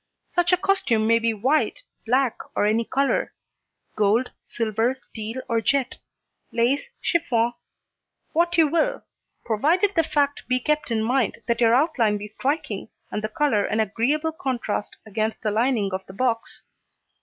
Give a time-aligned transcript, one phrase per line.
[0.25, 3.33] Such a costume may be white, black and any colour;
[3.95, 5.97] gold, silver, steel or jet;
[6.51, 7.53] lace, chiffon
[8.33, 9.03] what you will
[9.45, 13.63] provided the fact be kept in mind that your outline be striking and the colour
[13.63, 16.63] an agreeable contrast against the lining of the box.